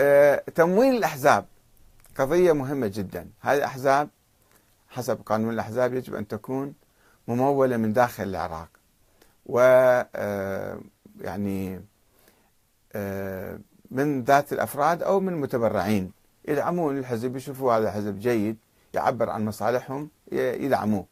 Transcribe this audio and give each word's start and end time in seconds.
آه، 0.00 0.42
تمويل 0.54 0.94
الأحزاب. 0.94 1.46
قضية 2.16 2.52
مهمة 2.52 2.86
جدا. 2.86 3.28
هذه 3.40 3.56
الأحزاب 3.58 4.08
حسب 4.88 5.18
قانون 5.26 5.54
الأحزاب 5.54 5.94
يجب 5.94 6.14
أن 6.14 6.28
تكون 6.28 6.74
ممولة 7.28 7.76
من 7.76 7.92
داخل 7.92 8.22
العراق. 8.22 8.68
و 9.46 9.58
آه، 10.16 10.80
يعني 11.20 11.84
آه، 12.92 13.58
من 13.90 14.24
ذات 14.24 14.52
الأفراد 14.52 15.02
أو 15.02 15.20
من 15.20 15.40
متبرعين 15.40 16.12
يدعمون 16.48 16.98
الحزب 16.98 17.36
يشوفوا 17.36 17.74
هذا 17.74 17.90
حزب 17.90 18.18
جيد 18.18 18.56
يعبر 18.94 19.30
عن 19.30 19.44
مصالحهم 19.44 20.10
يدعموه. 20.32 21.06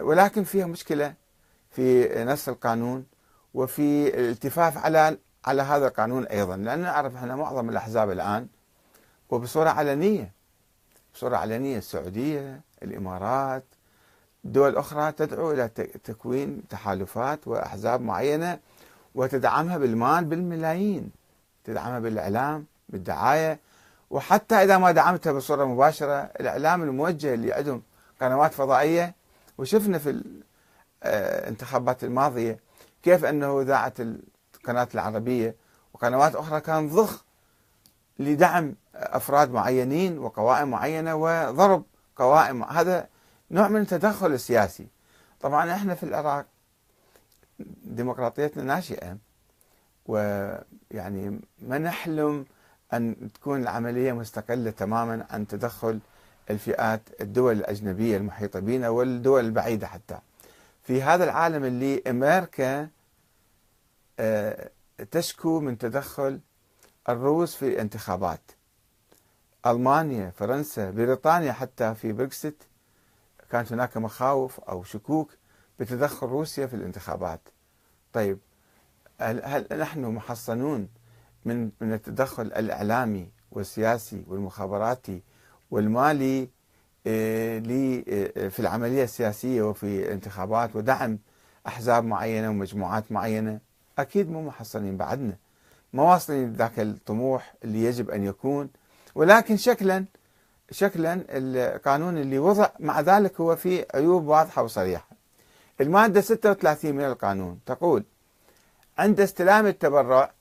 ولكن 0.00 0.44
فيها 0.44 0.66
مشكلة 0.66 1.14
في 1.70 2.08
نص 2.24 2.48
القانون 2.48 3.04
وفي 3.54 4.08
الالتفاف 4.08 4.78
على 4.78 5.18
على 5.44 5.62
هذا 5.62 5.86
القانون 5.88 6.24
أيضا 6.26 6.56
لأن 6.56 6.78
نعرف 6.78 7.16
إحنا 7.16 7.36
معظم 7.36 7.68
الأحزاب 7.68 8.10
الآن 8.10 8.46
وبصورة 9.30 9.70
علنية 9.70 10.32
بصورة 11.14 11.36
علنية 11.36 11.78
السعودية 11.78 12.60
الإمارات 12.82 13.64
دول 14.44 14.76
أخرى 14.76 15.12
تدعو 15.12 15.52
إلى 15.52 15.68
تكوين 16.04 16.62
تحالفات 16.70 17.48
وأحزاب 17.48 18.00
معينة 18.00 18.58
وتدعمها 19.14 19.78
بالمال 19.78 20.24
بالملايين 20.24 21.10
تدعمها 21.64 21.98
بالإعلام 21.98 22.66
بالدعاية 22.88 23.58
وحتى 24.10 24.54
إذا 24.54 24.78
ما 24.78 24.92
دعمتها 24.92 25.32
بصورة 25.32 25.64
مباشرة 25.64 26.14
الإعلام 26.40 26.82
الموجه 26.82 27.34
اللي 27.34 27.52
عندهم 27.52 27.82
قنوات 28.20 28.54
فضائية. 28.54 29.14
وشفنا 29.58 29.98
في 29.98 30.22
الانتخابات 31.04 32.04
الماضية 32.04 32.58
كيف 33.02 33.24
أنه 33.24 33.60
إذاعة 33.60 33.92
القناة 34.64 34.88
العربية 34.94 35.54
وقنوات 35.94 36.34
أخرى 36.34 36.60
كان 36.60 36.88
ضخ 36.88 37.24
لدعم 38.18 38.74
أفراد 38.94 39.50
معينين 39.50 40.18
وقوائم 40.18 40.68
معينة 40.70 41.14
وضرب 41.14 41.84
قوائم 42.16 42.62
هذا 42.62 43.08
نوع 43.50 43.68
من 43.68 43.80
التدخل 43.80 44.32
السياسي 44.32 44.86
طبعا 45.40 45.72
إحنا 45.72 45.94
في 45.94 46.02
العراق 46.02 46.46
ديمقراطيتنا 47.84 48.64
ناشئة 48.64 49.16
ويعني 50.06 51.40
ما 51.62 51.78
نحلم 51.78 52.44
أن 52.92 53.28
تكون 53.34 53.62
العملية 53.62 54.12
مستقلة 54.12 54.70
تماما 54.70 55.26
عن 55.30 55.46
تدخل 55.46 56.00
الفئات 56.50 57.00
الدول 57.20 57.52
الأجنبية 57.56 58.16
المحيطة 58.16 58.60
بنا 58.60 58.88
والدول 58.88 59.44
البعيدة 59.44 59.86
حتى. 59.86 60.18
في 60.82 61.02
هذا 61.02 61.24
العالم 61.24 61.64
اللي 61.64 62.02
أمريكا 62.06 62.80
آه، 62.80 62.88
تشكو 65.10 65.60
من 65.60 65.78
تدخل 65.78 66.40
الروس 67.08 67.54
في 67.54 67.68
الانتخابات 67.68 68.40
ألمانيا 69.66 70.30
فرنسا 70.30 70.90
بريطانيا 70.90 71.52
حتى 71.52 71.94
في 71.94 72.12
بريكسيت 72.12 72.64
كانت 73.50 73.72
هناك 73.72 73.96
مخاوف 73.96 74.60
أو 74.60 74.82
شكوك 74.82 75.30
بتدخل 75.80 76.26
روسيا 76.26 76.66
في 76.66 76.74
الانتخابات. 76.76 77.40
طيب 78.12 78.38
هل, 79.20 79.40
هل 79.44 79.66
نحن 79.80 80.04
محصنون 80.04 80.88
من 81.44 81.70
من 81.80 81.92
التدخل 81.92 82.42
الإعلامي 82.46 83.28
والسياسي 83.50 84.24
والمخابراتي 84.28 85.22
والمالي 85.70 86.48
آه، 87.06 87.62
آه، 88.08 88.48
في 88.48 88.60
العملية 88.60 89.04
السياسية 89.04 89.62
وفي 89.62 90.06
الانتخابات 90.06 90.76
ودعم 90.76 91.18
أحزاب 91.66 92.04
معينة 92.04 92.50
ومجموعات 92.50 93.12
معينة؟ 93.12 93.60
أكيد 93.98 94.30
مو 94.30 94.42
محصنين 94.42 94.96
بعدنا. 94.96 95.36
ما 95.92 96.02
واصلين 96.02 96.52
ذاك 96.52 96.80
الطموح 96.80 97.54
اللي 97.64 97.84
يجب 97.84 98.10
أن 98.10 98.24
يكون. 98.24 98.70
ولكن 99.14 99.56
شكلا 99.56 100.04
شكلا 100.70 101.24
القانون 101.28 102.18
اللي 102.18 102.38
وضع 102.38 102.68
مع 102.80 103.00
ذلك 103.00 103.40
هو 103.40 103.56
فيه 103.56 103.86
عيوب 103.94 104.26
واضحة 104.26 104.62
وصريحة. 104.62 105.08
المادة 105.80 106.20
36 106.20 106.94
من 106.94 107.04
القانون 107.04 107.60
تقول 107.66 108.04
عند 108.98 109.20
استلام 109.20 109.66
التبرع 109.66 110.32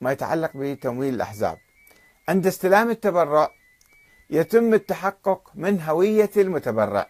ما 0.00 0.12
يتعلق 0.12 0.50
بتمويل 0.56 1.14
الأحزاب. 1.14 1.58
عند 2.28 2.46
استلام 2.46 2.90
التبرع 2.90 3.50
يتم 4.30 4.74
التحقق 4.74 5.50
من 5.54 5.80
هوية 5.80 6.30
المتبرع. 6.36 7.08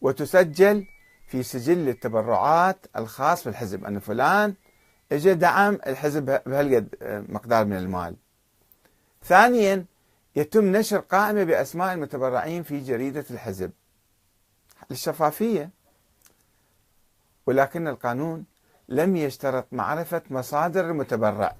وتسجل 0.00 0.86
في 1.26 1.42
سجل 1.42 1.88
التبرعات 1.88 2.86
الخاص 2.96 3.44
بالحزب 3.44 3.84
أن 3.84 3.98
فلان 3.98 4.54
اجى 5.12 5.34
دعم 5.34 5.78
الحزب 5.86 6.40
بهالقد 6.46 6.88
مقدار 7.28 7.64
من 7.64 7.76
المال. 7.76 8.16
ثانيا 9.24 9.84
يتم 10.36 10.76
نشر 10.76 10.98
قائمة 10.98 11.44
بأسماء 11.44 11.94
المتبرعين 11.94 12.62
في 12.62 12.80
جريدة 12.80 13.24
الحزب. 13.30 13.70
للشفافية. 14.90 15.70
ولكن 17.46 17.88
القانون 17.88 18.44
لم 18.88 19.16
يشترط 19.16 19.66
معرفة 19.72 20.22
مصادر 20.30 20.90
المتبرع 20.90 21.56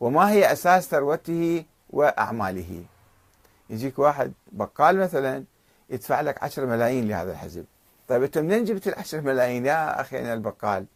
وما 0.00 0.30
هي 0.30 0.52
أساس 0.52 0.88
ثروته 0.88 1.64
وأعماله. 1.90 2.84
يجيك 3.70 3.98
واحد 3.98 4.32
بقال 4.52 4.98
مثلا 4.98 5.44
يدفع 5.90 6.20
لك 6.20 6.42
10 6.42 6.66
ملايين 6.66 7.08
لهذا 7.08 7.32
الحزب. 7.32 7.64
طيب 8.08 8.22
أنت 8.22 8.38
منين 8.38 8.64
جبت 8.64 8.88
ال 8.88 8.94
10 8.94 9.20
ملايين 9.20 9.66
يا 9.66 10.00
أخي 10.00 10.20
أنا 10.20 10.34
البقال 10.34 10.86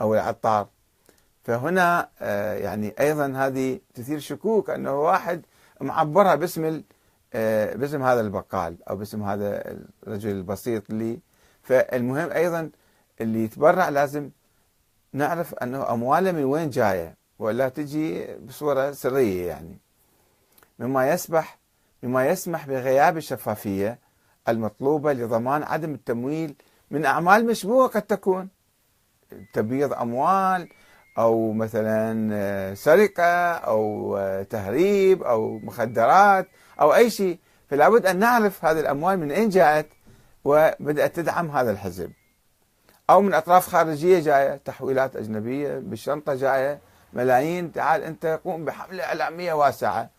أو 0.00 0.14
العطار؟ 0.14 0.68
فهنا 1.44 2.08
آه، 2.20 2.54
يعني 2.54 2.94
أيضا 3.00 3.32
هذه 3.36 3.80
تثير 3.94 4.18
شكوك 4.18 4.70
أنه 4.70 5.00
واحد 5.00 5.42
معبرها 5.80 6.34
باسم 6.34 6.82
آه، 7.34 7.74
باسم 7.74 8.02
هذا 8.02 8.20
البقال 8.20 8.76
أو 8.90 8.96
باسم 8.96 9.22
هذا 9.22 9.76
الرجل 10.06 10.30
البسيط 10.30 10.90
اللي 10.90 11.18
فالمهم 11.62 12.30
أيضا 12.30 12.70
اللي 13.20 13.44
يتبرع 13.44 13.88
لازم 13.88 14.30
نعرف 15.12 15.54
أنه 15.54 15.92
أمواله 15.92 16.32
من 16.32 16.44
وين 16.44 16.70
جاية 16.70 17.16
ولا 17.38 17.68
تجي 17.68 18.34
بصورة 18.36 18.92
سرية 18.92 19.46
يعني. 19.48 19.78
مما 20.78 21.10
يسبح 21.10 21.58
مما 22.02 22.28
يسمح 22.28 22.66
بغياب 22.66 23.16
الشفافية 23.16 23.98
المطلوبة 24.48 25.12
لضمان 25.12 25.62
عدم 25.62 25.94
التمويل 25.94 26.54
من 26.90 27.04
أعمال 27.04 27.46
مشبوهة 27.46 27.88
قد 27.88 28.02
تكون. 28.02 28.48
تبييض 29.52 29.92
أموال 29.92 30.68
أو 31.18 31.52
مثلا 31.52 32.30
آه، 32.32 32.74
سرقة 32.74 33.52
أو 33.52 34.16
آه، 34.16 34.42
تهريب 34.42 35.22
أو 35.22 35.58
مخدرات 35.58 36.48
أو 36.80 36.94
أي 36.94 37.10
شيء. 37.10 37.38
فلا 37.70 37.88
بد 37.88 38.06
أن 38.06 38.18
نعرف 38.18 38.64
هذه 38.64 38.80
الأموال 38.80 39.18
من 39.18 39.30
أين 39.30 39.48
جاءت 39.48 39.86
وبدأت 40.44 41.16
تدعم 41.16 41.50
هذا 41.50 41.70
الحزب. 41.70 42.12
أو 43.10 43.20
من 43.20 43.34
أطراف 43.34 43.68
خارجية 43.68 44.20
جاية 44.20 44.56
تحويلات 44.56 45.16
أجنبية 45.16 45.78
بالشنطة 45.78 46.34
جاية 46.34 46.80
ملايين. 47.12 47.72
تعال 47.72 48.02
أنت 48.02 48.40
قوم 48.44 48.64
بحملة 48.64 49.04
إعلامية 49.04 49.52
واسعة. 49.52 50.10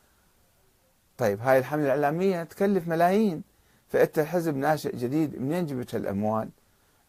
طيب 1.18 1.42
هاي 1.42 1.58
الحملة 1.58 1.84
الإعلامية 1.84 2.44
تكلف 2.44 2.88
ملايين. 2.88 3.44
فأنت 3.90 4.20
حزب 4.20 4.56
ناشئ 4.56 4.96
جديد 4.96 5.42
منين 5.42 5.66
جبت 5.66 5.96
هالأموال؟ 5.96 6.50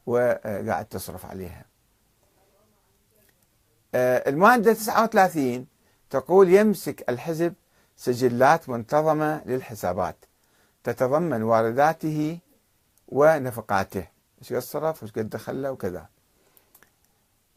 وقاعد 0.07 0.85
تصرف 0.85 1.27
عليها. 1.27 1.65
آه، 3.95 4.29
المادة 4.29 4.73
39 4.73 5.67
تقول 6.11 6.49
يمسك 6.49 7.05
الحزب 7.09 7.55
سجلات 7.97 8.69
منتظمة 8.69 9.43
للحسابات. 9.47 10.17
تتضمن 10.85 11.43
وارداته 11.43 12.39
ونفقاته. 13.09 14.07
إيش 14.43 14.53
قد 14.53 14.59
صرف؟ 14.59 15.03
وايش 15.03 15.13
قد 15.13 15.31
دخله؟ 15.31 15.73
وكذا. 15.73 16.07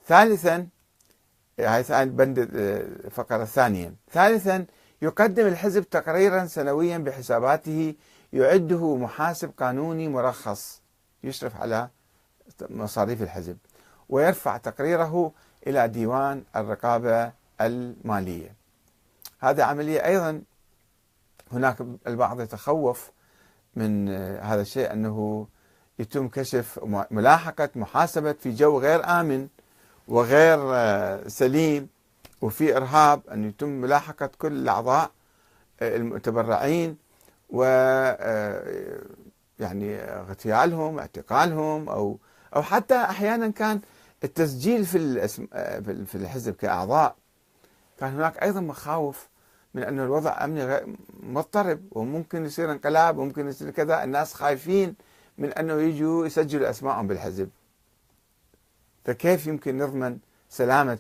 ثالثا 0.08 0.68
هاي 1.60 2.06
بند 2.06 2.40
الفقرة 2.40 3.40
آه، 3.40 3.44
الثانية 3.44 3.94
ثالثا 4.12 4.66
يقدم 5.02 5.48
الحزب 5.48 5.90
تقريرا 5.90 6.46
سنويا 6.46 6.98
بحساباته 6.98 7.96
يعده 8.34 8.96
محاسب 8.96 9.52
قانوني 9.58 10.08
مرخص 10.08 10.82
يشرف 11.24 11.56
على 11.56 11.90
مصاريف 12.70 13.22
الحزب 13.22 13.58
ويرفع 14.10 14.58
تقريره 14.58 15.32
إلى 15.68 15.88
ديوان 15.88 16.44
الرقابة 16.56 17.32
المالية. 17.62 18.56
هذه 19.40 19.64
عملية 19.64 20.06
أيضا 20.06 20.42
هناك 21.52 21.78
البعض 22.08 22.42
يتخوف 22.42 23.12
من 23.76 24.10
هذا 24.40 24.62
الشيء 24.62 24.94
أنه 24.94 25.48
يتم 26.00 26.28
كشف 26.28 26.80
ملاحقة 27.12 27.70
محاسبة 27.76 28.34
في 28.34 28.52
جو 28.52 28.80
غير 28.80 29.06
آمن 29.06 29.48
وغير 30.08 30.60
سليم 31.30 31.88
وفي 32.42 32.78
إرهاب 32.78 33.22
أن 33.32 33.50
يتم 33.50 33.70
ملاحقة 33.70 34.30
كل 34.38 34.52
الأعضاء 34.52 35.12
المتبرعين 35.82 36.98
و 37.52 37.64
آه، 37.64 39.02
يعني 39.60 39.96
اغتيالهم 39.96 41.00
اعتقالهم 41.00 41.90
أو 41.90 42.20
أو 42.56 42.62
حتى 42.62 42.96
أحيانا 42.96 43.48
كان 43.48 43.82
التسجيل 44.24 44.86
في 44.86 45.48
آه، 45.54 45.80
في 45.80 46.16
الحزب 46.16 46.54
كأعضاء. 46.54 47.16
كان 48.00 48.14
هناك 48.14 48.44
أيضا 48.44 48.60
مخاوف 48.60 49.30
من 49.74 49.84
أن 49.84 50.00
الوضع 50.00 50.44
أمني 50.44 50.96
مضطرب 51.24 51.82
وممكن 51.92 52.46
يصير 52.46 52.72
انقلاب 52.72 53.18
وممكن 53.18 53.48
يصير 53.48 53.70
كذا. 53.70 54.04
الناس 54.04 54.34
خايفين 54.34 54.96
من 55.38 55.54
أنه 55.54 55.74
يجوا 55.74 56.26
يسجلوا 56.26 56.70
أسمائهم 56.70 57.08
بالحزب. 57.08 57.50
فكيف 59.06 59.48
يمكن 59.48 59.78
نضمن 59.78 60.18
سلامة 60.50 61.00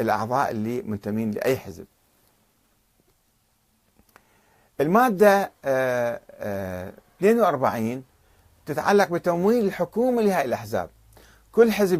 الأعضاء 0.00 0.50
اللي 0.50 0.82
منتمين 0.82 1.30
لأي 1.30 1.56
حزب؟ 1.56 1.86
المادة 4.80 5.50
42 5.64 5.64
آه، 5.64 6.20
آه، 7.96 8.00
تتعلق 8.66 9.08
بتمويل 9.08 9.64
الحكومة 9.64 10.22
لهذه 10.22 10.44
الأحزاب. 10.44 10.88
كل 11.52 11.72
حزب 11.72 11.94